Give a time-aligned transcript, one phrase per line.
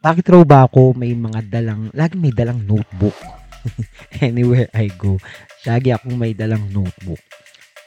[0.00, 3.12] Bakit raw ba ako may mga dalang, lagi may dalang notebook?
[4.24, 5.20] Anywhere I go,
[5.68, 7.20] lagi akong may dalang notebook.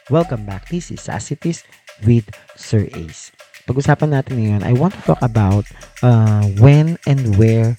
[0.06, 0.70] Welcome back.
[0.70, 1.66] This is Sassitis
[2.06, 3.34] with Sir Ace.
[3.66, 5.66] Pag-usapan natin ngayon, I want to talk about
[6.06, 7.74] uh, when and where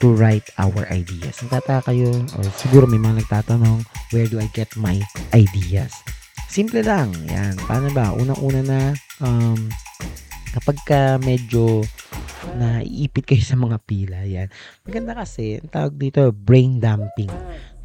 [0.00, 1.44] to write our ideas.
[1.44, 4.96] Nagtataka kayo, or siguro may mga nagtatanong, where do I get my
[5.36, 5.92] ideas?
[6.48, 7.12] Simple lang.
[7.28, 7.60] Yan.
[7.68, 8.16] Paano ba?
[8.16, 8.80] Unang-una na,
[9.20, 9.68] um,
[10.56, 11.84] kapag ka medyo
[12.56, 14.48] na iipit kayo sa mga pila, yan.
[14.88, 17.30] Maganda kasi, ang tawag dito, brain dumping.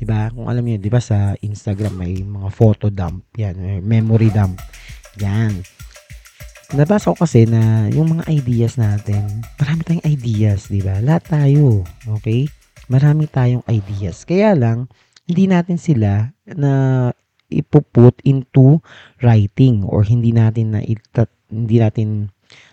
[0.02, 0.34] 'Di ba?
[0.34, 4.58] Kung alam niyo, 'di ba sa Instagram may mga photo dump, yan, memory dump.
[5.22, 5.62] Yan.
[6.74, 10.98] Nabasa ko kasi na yung mga ideas natin, marami tayong ideas, 'di ba?
[11.06, 12.50] Lahat tayo, okay?
[12.90, 14.26] Marami tayong ideas.
[14.26, 14.90] Kaya lang
[15.30, 16.72] hindi natin sila na
[17.52, 18.80] ipuput into
[19.22, 22.32] writing or hindi natin na itat, hindi natin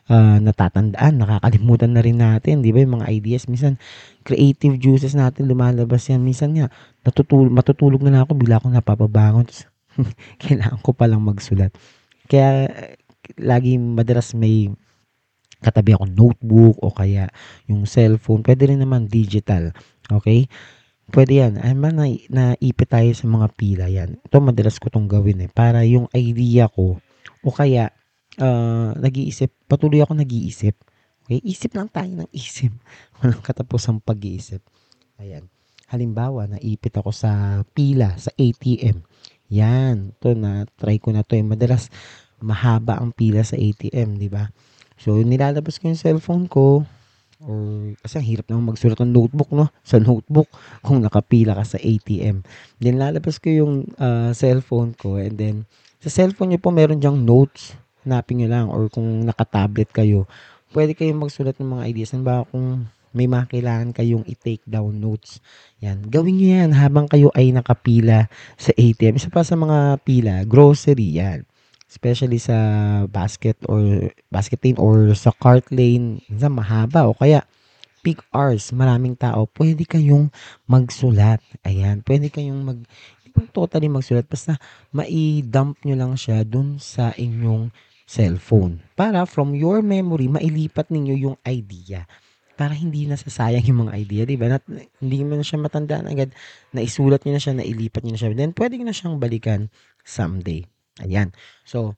[0.09, 2.79] uh, natatandaan, nakakalimutan na rin natin, 'di ba?
[2.83, 3.77] Yung mga ideas minsan
[4.25, 6.21] creative juices natin lumalabas yan.
[6.25, 6.67] Minsan nga
[7.05, 9.47] natutulog matutulog na, ako, bigla akong napapabangon.
[10.43, 11.75] kailangan ko palang magsulat.
[12.29, 12.69] Kaya
[13.41, 14.71] lagi madalas may
[15.59, 17.27] katabi ako notebook o kaya
[17.67, 18.47] yung cellphone.
[18.47, 19.75] Pwede rin naman digital.
[20.07, 20.47] Okay?
[21.09, 21.59] Pwede yan.
[21.59, 24.21] Ay man, na, naipit tayo sa mga pila yan.
[24.23, 25.51] Ito madalas ko tong gawin eh.
[25.51, 27.01] Para yung idea ko
[27.43, 27.91] o kaya
[28.39, 30.75] uh, nag-iisip, patuloy ako nag-iisip.
[31.27, 31.41] Okay?
[31.45, 32.73] Isip lang tayo ng isip.
[33.21, 34.63] Walang katapusang pag-iisip.
[35.21, 35.51] Ayan.
[35.89, 39.05] Halimbawa, naipit ako sa pila, sa ATM.
[39.53, 40.17] Yan.
[40.17, 41.37] Ito na, try ko na to.
[41.37, 41.45] Eh.
[41.45, 41.89] Madalas,
[42.39, 44.53] mahaba ang pila sa ATM, di ba?
[44.99, 46.85] So, nilalabas ko yung cellphone ko.
[47.39, 49.71] Or, kasi ang hirap naman magsulat ng notebook, no?
[49.87, 50.51] Sa notebook,
[50.85, 52.45] kung nakapila ka sa ATM.
[52.79, 55.17] Then, lalabas ko yung uh, cellphone ko.
[55.17, 55.57] And then,
[56.05, 57.75] sa cellphone nyo po, meron dyang notes
[58.09, 60.25] hanapin nyo lang or kung naka-tablet kayo,
[60.73, 62.17] pwede kayong magsulat ng mga ideas.
[62.17, 65.41] Halimbawa kung may mga kailangan kayong i-take down notes.
[65.85, 66.09] Yan.
[66.09, 69.21] Gawin nyo yan habang kayo ay nakapila sa ATM.
[69.21, 71.45] Isa pa sa mga pila, grocery yan.
[71.89, 72.57] Especially sa
[73.09, 76.21] basket or basket lane or sa cart lane.
[76.29, 77.45] Minsan mahaba o kaya
[78.05, 80.31] peak hours, maraming tao, pwede kayong
[80.69, 81.43] magsulat.
[81.67, 82.79] Ayan, pwede kayong mag,
[83.51, 84.57] totally magsulat, basta
[84.95, 87.69] mai-dump nyo lang siya dun sa inyong
[88.09, 92.09] cellphone para from your memory mailipat ninyo yung idea
[92.59, 94.59] para hindi nasasayang yung mga idea, di ba?
[94.99, 96.35] hindi mo na siya matandaan agad,
[96.75, 98.35] naisulat niyo na siya, nailipat niyo na siya.
[98.35, 99.71] Then, pwede na siyang balikan
[100.03, 100.67] someday.
[100.99, 101.31] Ayan.
[101.63, 101.95] So,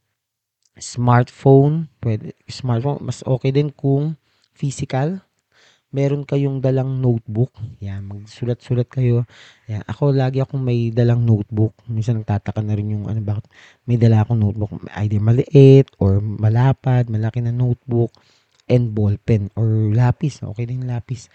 [0.77, 4.21] smartphone, pwede, smartphone, mas okay din kung
[4.53, 5.25] physical,
[5.91, 7.51] meron kayong dalang notebook,
[7.83, 9.27] yan, magsulat-sulat kayo.
[9.67, 11.75] Yan, ako lagi akong may dalang notebook.
[11.91, 13.51] Minsan nagtataka na rin yung ano bakit
[13.91, 14.71] may dala akong notebook,
[15.03, 18.15] either maliit or malapad, malaki na notebook
[18.71, 20.39] and ball pen or lapis.
[20.55, 21.27] Okay din lapis.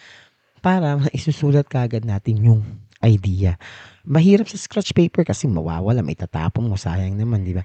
[0.64, 2.62] Para isusulat kagad natin yung
[3.04, 3.60] idea.
[4.08, 7.62] Mahirap sa scratch paper kasi mawawala, may tatapon mo, sayang naman, di ba?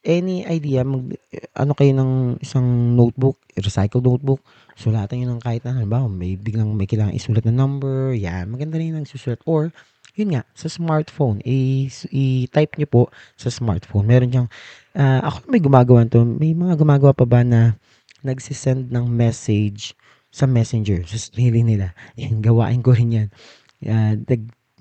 [0.00, 1.12] Any idea, mag,
[1.52, 4.40] ano kayo ng isang notebook, recycled notebook,
[4.76, 8.80] sulatan nyo ng kahit na, halimbawa, may biglang may kailangan isulat na number, yan, maganda
[8.80, 9.40] rin ang susulat.
[9.44, 9.68] Or,
[10.16, 13.02] yun nga, sa smartphone, i-type nyo po
[13.36, 14.08] sa smartphone.
[14.08, 14.48] Meron diyang,
[14.96, 17.76] uh, ako may gumagawa to, may mga gumagawa pa ba na
[18.24, 19.96] nagsisend ng message
[20.30, 21.92] sa messenger, sa sarili nila.
[22.16, 23.28] Yan, gawain ko rin yan.
[23.80, 24.14] Uh,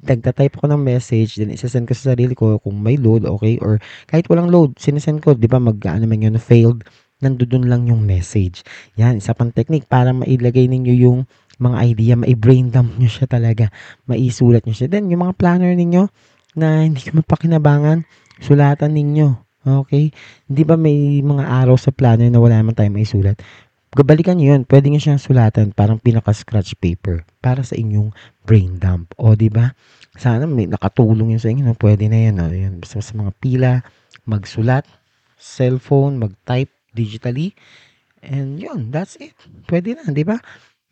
[0.04, 3.80] nagta-type ako ng message, then isa-send ko sa sarili ko kung may load, okay, or
[4.08, 6.88] kahit walang load, sinesend ko, di ba, mag, ano man yun, failed,
[7.20, 8.64] nandoon lang yung message.
[8.96, 11.20] Yan, isa pang technique para mailagay ninyo yung
[11.60, 13.68] mga idea, mai-brain dump nyo siya talaga,
[14.08, 14.88] maisulat nyo siya.
[14.88, 16.08] Then, yung mga planner ninyo
[16.56, 18.08] na hindi ko mapakinabangan,
[18.40, 19.28] sulatan ninyo.
[19.60, 20.16] Okay?
[20.48, 23.36] Hindi ba may mga araw sa planner na wala naman tayo maisulat?
[23.90, 24.64] Gabalikan nyo yun.
[24.70, 28.14] Pwede nyo siyang sulatan parang pinaka-scratch paper para sa inyong
[28.46, 29.18] brain dump.
[29.18, 29.74] O, di ba?
[30.14, 31.74] Sana may nakatulong yun sa inyo.
[31.74, 32.38] Pwede na yan.
[32.38, 32.54] No?
[32.54, 32.78] Yun.
[32.78, 33.82] Basta sa mga pila,
[34.30, 34.86] magsulat,
[35.42, 37.58] cellphone, mag-type digitally.
[38.22, 39.34] And yun, that's it.
[39.66, 40.38] Pwede na, di ba?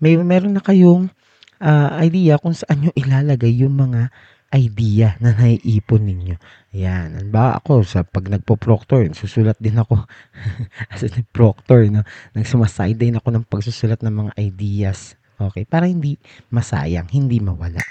[0.02, 1.14] May meron na kayong
[1.62, 4.10] uh, idea kung saan nyo ilalagay yung mga
[4.56, 6.36] idea na naiipon ninyo.
[6.78, 7.34] Yan.
[7.34, 10.08] Ba ako sa pag nagpo-proctor, susulat din ako
[10.94, 12.08] as a proctor, no?
[12.32, 15.20] Nagsumaside ako ng pagsusulat ng mga ideas.
[15.38, 16.18] Okay, para hindi
[16.50, 17.82] masayang, hindi mawala.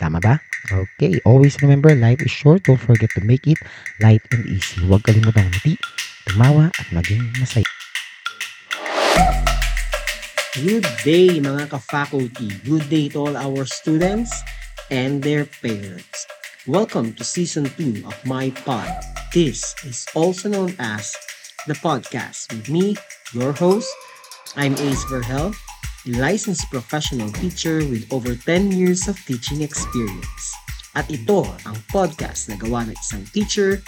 [0.00, 0.40] Tama ba?
[0.72, 2.64] Okay, always remember, life is short.
[2.64, 3.60] Don't forget to make it
[4.00, 4.80] light and easy.
[4.88, 5.76] Huwag kalimutang umiti,
[6.24, 7.68] tumawa, at maging masaya.
[10.54, 12.62] Good day mga ka-faculty.
[12.62, 14.30] Good day to all our students
[14.90, 16.26] and their parents.
[16.66, 18.88] Welcome to season 2 of my pod.
[19.32, 21.16] This is also known as
[21.66, 22.96] the podcast with me,
[23.32, 23.88] your host.
[24.56, 25.56] I'm Ace Verhel,
[26.06, 30.44] a licensed professional teacher with over 10 years of teaching experience.
[30.94, 33.82] At ito ang podcast na gawa ng isang teacher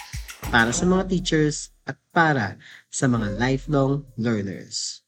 [0.50, 2.58] para sa mga teachers at para
[2.90, 5.05] sa mga lifelong learners.